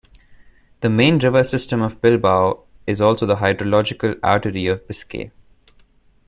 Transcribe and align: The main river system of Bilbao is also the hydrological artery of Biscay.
The 0.79 0.89
main 0.89 1.19
river 1.19 1.43
system 1.43 1.83
of 1.83 2.01
Bilbao 2.01 2.63
is 2.87 2.99
also 3.01 3.27
the 3.27 3.35
hydrological 3.35 4.17
artery 4.23 4.65
of 4.65 4.87
Biscay. 4.87 5.29